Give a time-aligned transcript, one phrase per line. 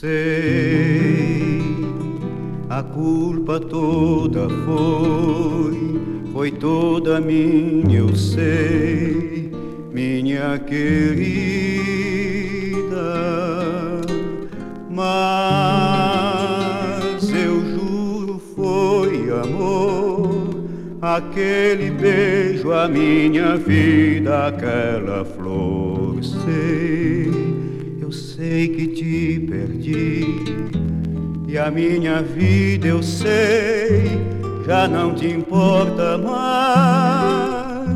[0.00, 1.60] Sei,
[2.70, 6.00] a culpa toda foi,
[6.32, 9.52] foi toda minha, eu sei,
[9.92, 11.20] minha querida.
[14.88, 15.04] Mas
[17.30, 20.64] eu juro foi amor,
[21.02, 26.24] aquele beijo, a minha vida, aquela flor.
[26.24, 27.50] Sei
[28.10, 29.29] eu sei que te
[29.60, 30.24] perdi
[31.46, 34.18] e a minha vida eu sei
[34.66, 37.90] já não te importa mais.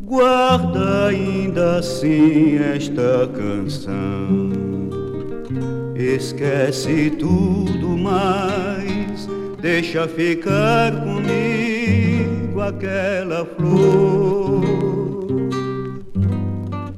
[0.00, 4.52] Guarda ainda assim esta canção.
[5.96, 9.28] Esquece tudo mais,
[9.60, 14.62] deixa ficar comigo aquela flor.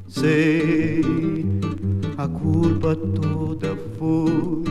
[0.07, 0.56] Sei
[2.27, 4.63] a culpa toda foi,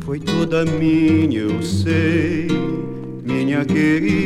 [0.00, 2.48] foi toda minha, eu sei,
[3.22, 4.16] minha querida.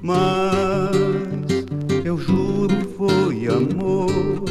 [0.00, 0.96] Mas
[2.04, 4.44] eu juro foi amor,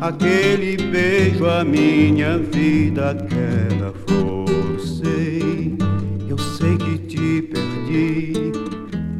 [0.00, 4.80] aquele beijo, a minha vida, aquela flor.
[4.80, 5.76] Sei,
[6.28, 8.52] eu sei que te perdi,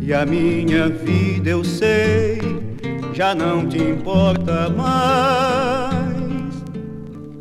[0.01, 2.52] e a minha vida eu sei
[3.13, 6.03] já não te importa mais.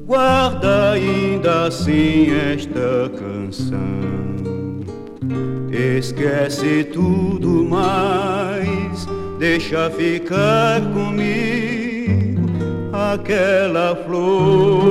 [0.05, 4.01] Guarda ainda assim esta canção.
[5.71, 9.07] Esquece tudo mais,
[9.39, 12.41] deixa ficar comigo
[12.91, 14.90] aquela flor.